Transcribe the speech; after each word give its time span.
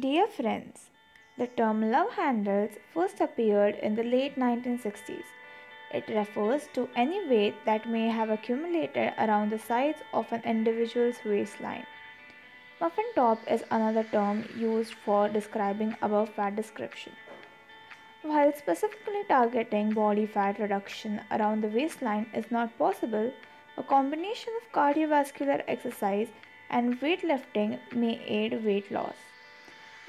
Dear 0.00 0.26
friends, 0.26 0.88
the 1.36 1.48
term 1.48 1.90
love 1.90 2.12
handles 2.12 2.78
first 2.94 3.20
appeared 3.20 3.74
in 3.74 3.94
the 3.94 4.02
late 4.02 4.36
1960s. 4.36 5.26
It 5.92 6.08
refers 6.08 6.66
to 6.72 6.88
any 6.96 7.28
weight 7.28 7.56
that 7.66 7.86
may 7.86 8.08
have 8.08 8.30
accumulated 8.30 9.12
around 9.18 9.50
the 9.50 9.58
sides 9.58 9.98
of 10.14 10.32
an 10.32 10.40
individual's 10.46 11.16
waistline. 11.26 11.84
Muffin 12.80 13.04
top 13.14 13.38
is 13.46 13.64
another 13.70 14.04
term 14.04 14.48
used 14.56 14.94
for 14.94 15.28
describing 15.28 15.94
above 16.00 16.30
fat 16.30 16.56
description. 16.56 17.12
While 18.22 18.54
specifically 18.54 19.24
targeting 19.28 19.92
body 19.92 20.24
fat 20.24 20.58
reduction 20.58 21.20
around 21.30 21.60
the 21.60 21.68
waistline 21.68 22.28
is 22.32 22.50
not 22.50 22.78
possible, 22.78 23.30
a 23.76 23.82
combination 23.82 24.54
of 24.62 24.72
cardiovascular 24.72 25.62
exercise 25.68 26.28
and 26.70 26.98
weightlifting 27.02 27.78
may 27.94 28.18
aid 28.24 28.64
weight 28.64 28.90
loss. 28.90 29.31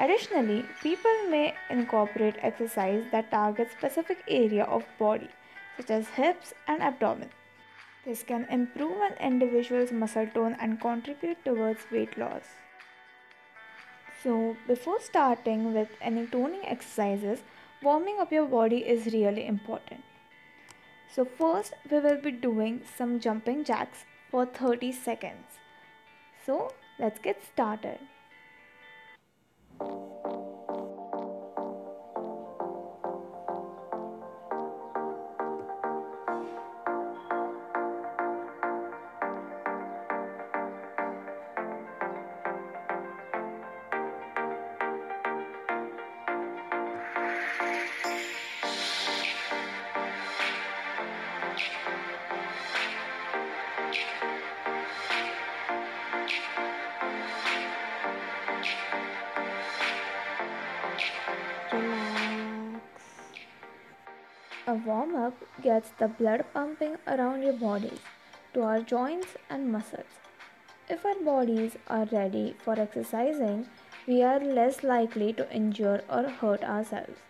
Additionally, 0.00 0.64
people 0.82 1.28
may 1.28 1.54
incorporate 1.68 2.36
exercise 2.38 3.04
that 3.12 3.30
targets 3.30 3.72
specific 3.72 4.24
area 4.26 4.64
of 4.64 4.86
body 4.98 5.28
such 5.76 5.90
as 5.90 6.08
hips 6.08 6.54
and 6.66 6.82
abdomen. 6.82 7.28
This 8.06 8.22
can 8.22 8.46
improve 8.50 8.98
an 9.02 9.12
individual's 9.20 9.92
muscle 9.92 10.26
tone 10.26 10.56
and 10.58 10.80
contribute 10.80 11.44
towards 11.44 11.90
weight 11.92 12.16
loss. 12.16 12.44
So, 14.22 14.56
before 14.66 15.00
starting 15.00 15.74
with 15.74 15.90
any 16.00 16.26
toning 16.26 16.64
exercises, 16.64 17.42
warming 17.82 18.20
up 18.20 18.32
your 18.32 18.46
body 18.46 18.78
is 18.78 19.12
really 19.12 19.46
important. 19.46 20.02
So, 21.14 21.26
first, 21.26 21.74
we 21.90 21.98
will 21.98 22.20
be 22.22 22.30
doing 22.30 22.80
some 22.96 23.20
jumping 23.20 23.64
jacks 23.64 24.06
for 24.30 24.46
30 24.46 24.92
seconds. 24.92 25.58
So, 26.46 26.72
let's 26.98 27.18
get 27.18 27.44
started. 27.44 27.98
Relax. 29.80 30.10
A 30.16 30.19
warm 64.90 65.14
up 65.24 65.44
gets 65.62 65.90
the 65.98 66.08
blood 66.20 66.44
pumping 66.54 66.96
around 67.06 67.42
your 67.48 67.58
bodies 67.64 68.00
to 68.54 68.62
our 68.62 68.80
joints 68.80 69.36
and 69.48 69.72
muscles. 69.72 70.18
If 70.88 71.06
our 71.06 71.20
bodies 71.24 71.76
are 71.86 72.06
ready 72.12 72.56
for 72.64 72.78
exercising, 72.78 73.66
we 74.06 74.22
are 74.22 74.40
less 74.40 74.82
likely 74.82 75.32
to 75.34 75.50
injure 75.54 76.02
or 76.08 76.22
hurt 76.28 76.64
ourselves. 76.64 77.20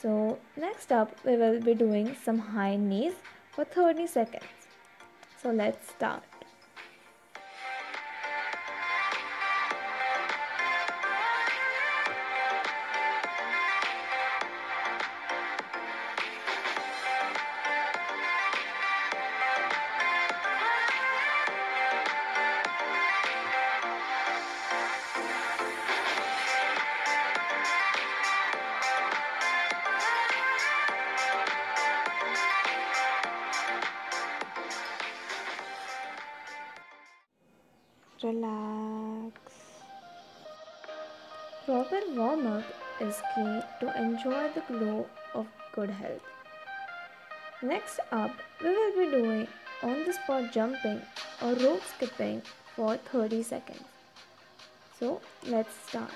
So, 0.00 0.38
next 0.56 0.92
up, 0.92 1.16
we 1.24 1.36
will 1.36 1.60
be 1.60 1.74
doing 1.74 2.14
some 2.24 2.38
high 2.38 2.76
knees 2.76 3.14
for 3.50 3.64
30 3.64 4.06
seconds. 4.06 4.68
So, 5.42 5.50
let's 5.50 5.90
start. 5.90 6.37
Relax. 38.20 39.32
Proper 41.64 42.00
warm 42.16 42.48
up 42.48 42.64
is 43.00 43.22
key 43.32 43.60
to 43.78 43.92
enjoy 43.96 44.50
the 44.56 44.62
glow 44.66 45.06
of 45.34 45.46
good 45.72 45.90
health. 45.90 46.22
Next 47.62 48.00
up, 48.10 48.32
we 48.60 48.70
will 48.70 48.96
be 48.98 49.10
doing 49.12 49.46
on 49.84 50.04
the 50.04 50.12
spot 50.12 50.52
jumping 50.52 51.00
or 51.40 51.54
rope 51.54 51.82
skipping 51.94 52.42
for 52.74 52.96
30 52.96 53.44
seconds. 53.44 53.84
So, 54.98 55.20
let's 55.46 55.74
start. 55.86 56.10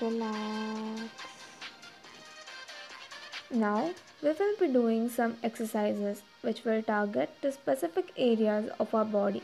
Relax. 0.00 1.00
Now 3.50 3.94
we 4.22 4.32
will 4.32 4.56
be 4.60 4.68
doing 4.68 5.08
some 5.08 5.36
exercises 5.42 6.22
which 6.42 6.64
will 6.64 6.82
target 6.82 7.30
the 7.40 7.50
specific 7.50 8.12
areas 8.16 8.70
of 8.78 8.94
our 8.94 9.06
body 9.06 9.42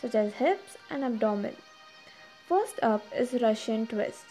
such 0.00 0.14
as 0.14 0.32
hips 0.34 0.78
and 0.88 1.04
abdomen. 1.04 1.56
First 2.48 2.78
up 2.82 3.04
is 3.14 3.42
Russian 3.42 3.86
twist. 3.86 4.24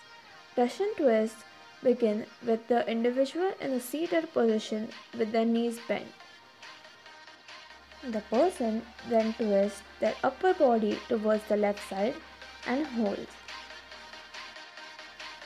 Russian 0.58 0.92
twists 0.98 1.44
begin 1.84 2.26
with 2.44 2.68
the 2.68 2.90
individual 2.90 3.54
in 3.62 3.74
a 3.74 3.80
seated 3.80 4.34
position 4.34 4.90
with 5.18 5.32
their 5.32 5.46
knees 5.46 5.80
bent. 5.88 6.08
The 8.04 8.22
person 8.22 8.82
then 9.08 9.34
twists 9.34 9.84
their 10.00 10.16
upper 10.24 10.54
body 10.56 10.98
towards 11.08 11.44
the 11.44 11.58
left 11.58 11.88
side 11.88 12.16
and 12.66 12.88
holds. 12.88 13.30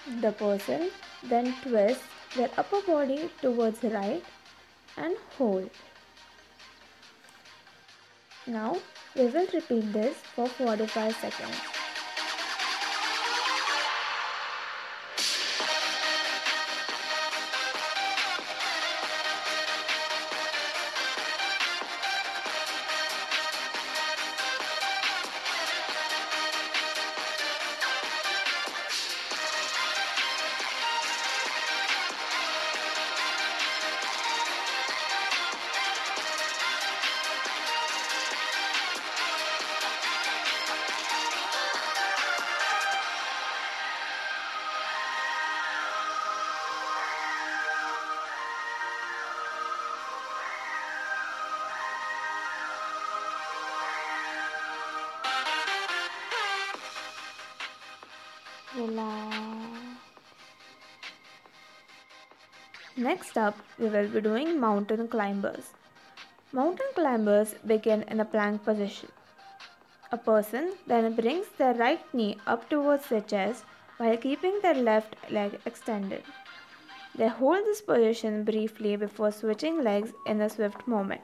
The 0.06 0.31
person 0.34 0.91
then 1.24 1.56
twists 1.62 2.03
their 2.36 2.50
upper 2.58 2.81
body 2.81 3.30
towards 3.41 3.84
right 3.84 4.24
and 4.97 5.16
hold. 5.38 5.69
Now 8.46 8.78
we 9.16 9.28
will 9.28 9.47
repeat 9.53 9.94
this 9.94 10.18
for 10.36 10.47
45 10.47 11.16
seconds. 11.16 11.73
Next 62.96 63.38
up, 63.38 63.58
we 63.80 63.90
will 63.90 64.08
be 64.08 64.22
doing 64.22 64.60
mountain 64.60 65.08
climbers. 65.08 65.74
Mountain 66.52 66.92
climbers 66.96 67.56
begin 67.66 68.04
in 68.04 68.20
a 68.20 68.26
plank 68.26 68.64
position. 68.64 69.10
A 70.12 70.18
person 70.18 70.74
then 70.88 71.16
brings 71.16 71.48
their 71.58 71.74
right 71.74 72.02
knee 72.14 72.38
up 72.46 72.70
towards 72.70 73.10
their 73.10 73.22
chest 73.22 73.66
while 73.98 74.18
keeping 74.18 74.60
their 74.62 74.76
left 74.76 75.16
leg 75.32 75.60
extended. 75.66 76.24
They 77.16 77.28
hold 77.28 77.66
this 77.66 77.82
position 77.82 78.44
briefly 78.44 78.96
before 78.96 79.32
switching 79.32 79.84
legs 79.84 80.12
in 80.26 80.42
a 80.42 80.50
swift 80.50 80.88
moment 80.88 81.22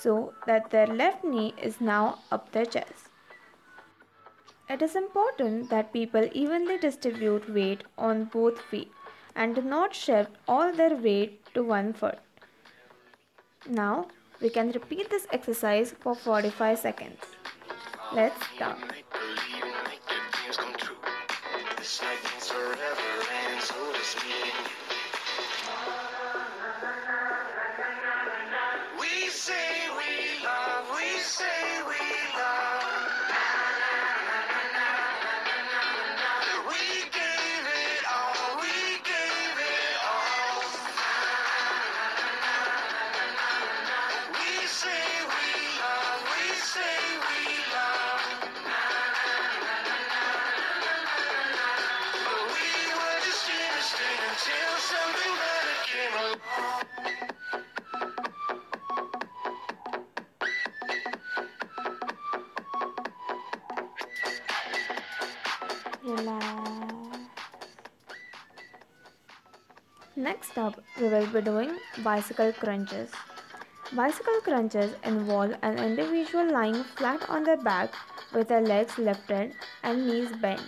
so 0.00 0.32
that 0.46 0.70
their 0.70 0.86
left 0.86 1.24
knee 1.24 1.54
is 1.62 1.80
now 1.80 2.18
up 2.30 2.52
their 2.52 2.64
chest. 2.64 3.09
It 4.72 4.82
is 4.82 4.94
important 4.94 5.68
that 5.70 5.92
people 5.92 6.28
evenly 6.32 6.78
distribute 6.78 7.52
weight 7.52 7.82
on 7.98 8.26
both 8.26 8.60
feet 8.60 8.92
and 9.34 9.56
do 9.56 9.62
not 9.62 9.96
shift 9.96 10.36
all 10.46 10.72
their 10.72 10.94
weight 10.94 11.44
to 11.54 11.64
one 11.64 11.92
foot. 11.92 12.20
Now 13.68 14.06
we 14.40 14.48
can 14.48 14.70
repeat 14.70 15.10
this 15.10 15.26
exercise 15.32 15.92
for 15.98 16.14
45 16.14 16.78
seconds. 16.78 17.18
Let's 18.12 18.46
start. 18.54 18.78
Relax. 66.02 66.70
Next 70.16 70.58
up, 70.58 70.82
we 71.00 71.08
will 71.08 71.26
be 71.26 71.40
doing 71.40 71.78
bicycle 72.02 72.52
crunches. 72.52 73.10
Bicycle 73.92 74.40
crunches 74.42 74.94
involve 75.04 75.54
an 75.62 75.78
individual 75.78 76.52
lying 76.52 76.84
flat 76.84 77.28
on 77.28 77.44
their 77.44 77.56
back 77.56 77.92
with 78.32 78.48
their 78.48 78.60
legs 78.60 78.98
lifted 78.98 79.54
and 79.82 80.06
knees 80.06 80.30
bent. 80.42 80.62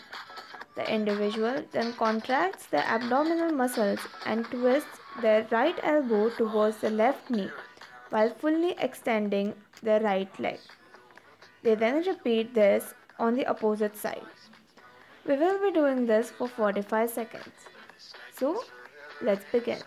The 0.75 0.90
individual 0.90 1.62
then 1.70 1.92
contracts 1.92 2.66
their 2.66 2.84
abdominal 2.84 3.52
muscles 3.52 4.00
and 4.26 4.44
twists 4.46 4.98
their 5.20 5.47
right 5.50 5.79
elbow 5.82 6.31
towards 6.31 6.79
the 6.79 6.91
left 6.91 7.31
knee 7.31 7.50
while 8.11 8.31
fully 8.31 8.75
extending 8.79 9.55
their 9.82 10.00
right 10.00 10.41
leg. 10.41 10.59
They 11.62 11.75
then 11.75 12.03
repeat 12.06 12.55
this 12.55 12.94
on 13.19 13.35
the 13.35 13.47
opposite 13.47 13.97
side. 13.97 14.26
We 15.26 15.37
will 15.37 15.61
be 15.61 15.73
doing 15.73 16.06
this 16.06 16.31
for 16.31 16.49
45 16.49 17.11
seconds. 17.11 17.69
So, 18.37 18.64
let's 19.20 19.44
begin. 19.53 19.79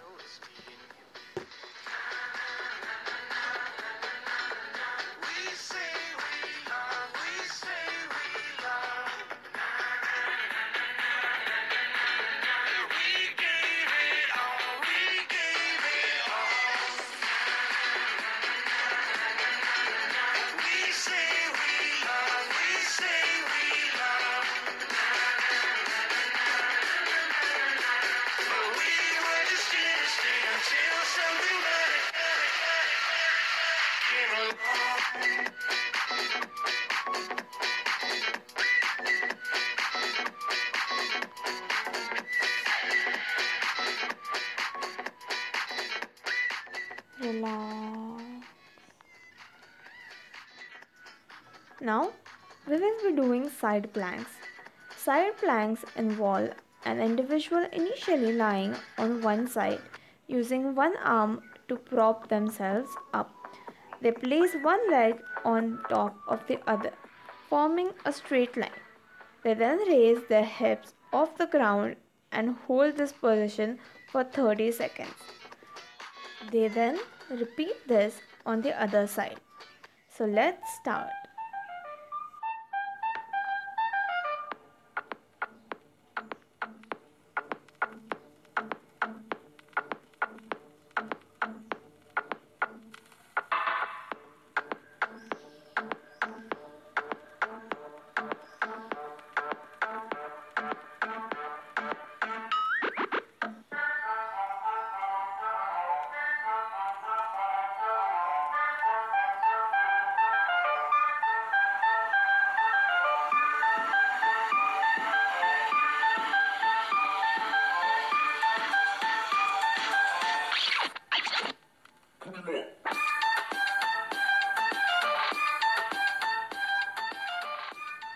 Now 51.81 52.11
we 52.67 52.77
will 52.77 52.97
be 53.03 53.15
doing 53.15 53.49
side 53.49 53.91
planks. 53.93 54.31
Side 54.95 55.37
planks 55.37 55.83
involve 55.97 56.51
an 56.85 57.01
individual 57.01 57.67
initially 57.73 58.31
lying 58.33 58.75
on 58.97 59.21
one 59.21 59.47
side 59.47 59.81
using 60.27 60.73
one 60.73 60.95
arm 61.03 61.41
to 61.67 61.75
prop 61.75 62.29
themselves 62.29 62.89
up. 63.13 63.29
They 64.01 64.11
place 64.11 64.55
one 64.61 64.89
leg 64.89 65.19
on 65.43 65.79
top 65.89 66.15
of 66.27 66.47
the 66.47 66.59
other, 66.67 66.93
forming 67.49 67.89
a 68.05 68.13
straight 68.13 68.55
line. 68.55 68.81
They 69.43 69.53
then 69.53 69.79
raise 69.87 70.19
their 70.29 70.45
hips 70.45 70.93
off 71.11 71.37
the 71.37 71.47
ground 71.47 71.97
and 72.31 72.55
hold 72.67 72.95
this 72.95 73.11
position 73.11 73.79
for 74.11 74.23
30 74.23 74.71
seconds. 74.71 75.13
They 76.51 76.67
then 76.67 76.99
repeat 77.29 77.87
this 77.87 78.21
on 78.45 78.61
the 78.61 78.81
other 78.81 79.07
side. 79.07 79.39
So 80.09 80.25
let's 80.25 80.75
start. 80.81 81.09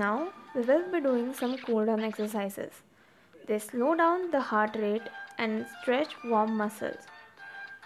Now 0.06 0.30
we 0.54 0.62
will 0.70 0.86
be 0.94 1.00
doing 1.02 1.34
some 1.34 1.58
cool 1.66 1.86
down 1.90 2.04
exercises. 2.08 2.82
They 3.48 3.60
slow 3.60 3.96
down 3.96 4.32
the 4.32 4.42
heart 4.50 4.76
rate 4.76 5.08
and 5.38 5.66
stretch 5.82 6.16
warm 6.32 6.58
muscles. 6.58 7.08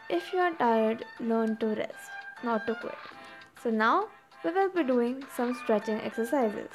If 0.10 0.34
you 0.34 0.40
are 0.40 0.54
tired, 0.62 1.06
learn 1.20 1.58
to 1.58 1.68
rest, 1.68 2.10
not 2.44 2.66
to 2.68 2.76
quit. 2.82 3.06
So 3.64 3.70
now 3.70 4.08
we 4.44 4.52
will 4.58 4.70
be 4.70 4.84
doing 4.84 5.24
some 5.38 5.54
stretching 5.62 6.02
exercises. 6.10 6.72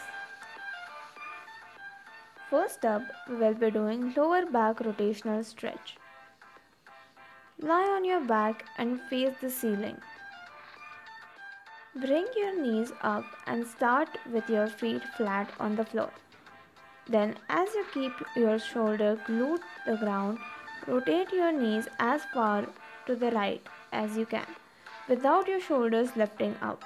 First 2.48 2.84
up, 2.84 3.02
we 3.28 3.36
will 3.36 3.60
be 3.66 3.70
doing 3.70 4.12
lower 4.16 4.46
back 4.46 4.82
rotational 4.88 5.44
stretch. 5.44 5.96
Lie 7.58 7.88
on 7.96 8.04
your 8.04 8.20
back 8.34 8.64
and 8.78 9.00
face 9.10 9.34
the 9.40 9.50
ceiling. 9.50 9.98
Bring 11.96 12.26
your 12.36 12.60
knees 12.60 12.92
up 13.02 13.24
and 13.46 13.64
start 13.64 14.08
with 14.32 14.48
your 14.50 14.66
feet 14.66 15.02
flat 15.16 15.48
on 15.60 15.76
the 15.76 15.84
floor. 15.84 16.10
Then, 17.06 17.36
as 17.48 17.68
you 17.72 17.84
keep 17.94 18.12
your 18.34 18.58
shoulder 18.58 19.16
glued 19.26 19.60
to 19.60 19.92
the 19.92 19.96
ground, 19.98 20.38
rotate 20.88 21.32
your 21.32 21.52
knees 21.52 21.86
as 22.00 22.22
far 22.32 22.66
to 23.06 23.14
the 23.14 23.30
right 23.30 23.62
as 23.92 24.16
you 24.16 24.26
can 24.26 24.46
without 25.08 25.46
your 25.46 25.60
shoulders 25.60 26.16
lifting 26.16 26.56
up. 26.62 26.84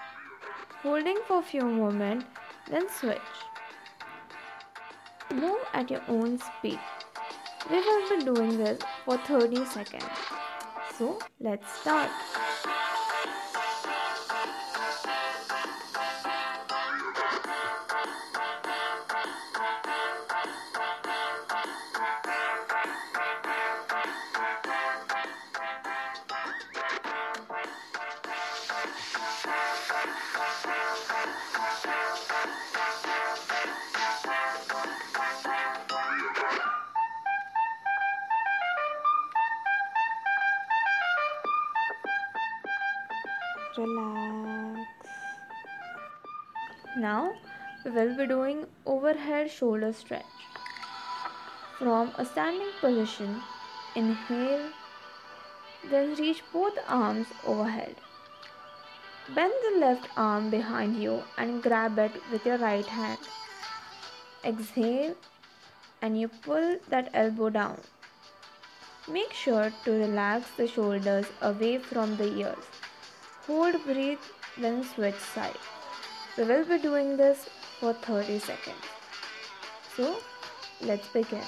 Holding 0.83 1.19
for 1.27 1.39
a 1.39 1.43
few 1.43 1.65
moments, 1.65 2.27
then 2.71 2.89
switch. 2.91 3.19
Move 5.35 5.59
at 5.73 5.91
your 5.91 6.03
own 6.09 6.39
speed. 6.39 6.79
We 7.71 7.77
will 7.77 8.19
be 8.19 8.25
doing 8.25 8.59
this 8.59 8.81
for 9.05 9.17
30 9.17 9.65
seconds. 9.65 10.05
So, 10.99 11.19
let's 11.41 11.81
start. 11.81 12.11
Relax. 43.79 44.89
Now 46.97 47.33
we 47.85 47.91
will 47.93 48.17
be 48.17 48.27
doing 48.27 48.67
overhead 48.87 49.51
shoulder 49.51 49.93
stretch. 49.93 50.25
From 51.79 52.11
a 52.19 52.25
standing 52.25 52.73
position, 52.81 53.41
inhale, 53.95 54.71
then 55.91 56.15
reach 56.17 56.43
both 56.53 56.77
arms 56.89 57.29
overhead. 57.47 57.95
Bend 59.35 59.53
the 59.67 59.79
left 59.79 60.09
arm 60.17 60.51
behind 60.51 61.01
you 61.01 61.23
and 61.37 61.63
grab 61.63 61.99
it 61.99 62.13
with 62.33 62.45
your 62.45 62.59
right 62.59 62.87
hand. 62.87 63.19
Exhale 64.45 65.15
and 66.03 66.19
you 66.19 66.29
pull 66.29 66.79
that 66.89 67.11
elbow 67.15 67.51
down. 67.51 67.79
Make 69.07 69.33
sure 69.33 69.73
to 69.85 69.91
relax 69.91 70.51
the 70.57 70.67
shoulders 70.67 71.27
away 71.43 71.79
from 71.79 72.17
the 72.17 72.33
ears. 72.39 72.65
Hold 73.49 73.83
breathe, 73.85 74.19
then 74.59 74.85
switch 74.85 75.19
side. 75.35 75.57
We 76.37 76.45
will 76.45 76.67
be 76.67 76.79
doing 76.79 77.17
this 77.17 77.49
for 77.81 77.95
30 77.95 78.39
seconds. 78.41 78.85
So, 79.97 80.19
let's 80.83 81.09
begin. 81.09 81.43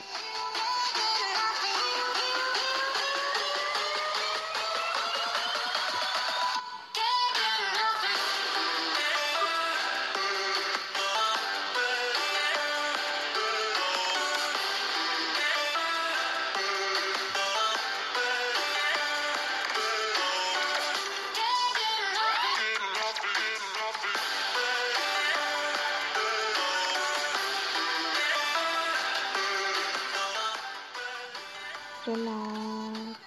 Relax. 32.07 33.19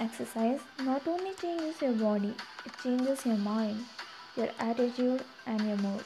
Exercise 0.00 0.60
not 0.80 1.06
only 1.06 1.34
changes 1.34 1.80
your 1.80 1.92
body, 1.92 2.34
it 2.66 2.72
changes 2.82 3.24
your 3.24 3.36
mind, 3.36 3.84
your 4.36 4.48
attitude, 4.58 5.22
and 5.46 5.60
your 5.60 5.76
mood. 5.76 6.04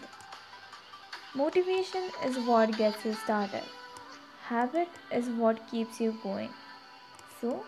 Motivation 1.35 2.11
is 2.25 2.39
what 2.47 2.77
gets 2.77 3.05
you 3.05 3.15
started. 3.15 3.63
Habit 4.45 4.89
is 5.13 5.29
what 5.29 5.67
keeps 5.71 6.01
you 6.01 6.19
going. 6.23 6.51
So, 7.41 7.65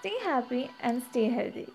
stay 0.00 0.18
happy 0.22 0.70
and 0.80 1.02
stay 1.10 1.28
healthy. 1.28 1.68